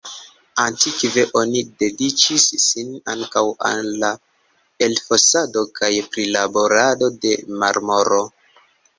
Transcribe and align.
Antikve 0.61 1.23
oni 1.39 1.59
dediĉis 1.81 2.45
sin 2.63 2.95
ankaŭ 3.13 3.43
al 3.69 3.89
la 4.03 4.09
elfosado 4.87 5.63
kaj 5.81 5.91
prilaborado 6.15 7.11
de 7.27 7.35
marmoro. 7.65 8.19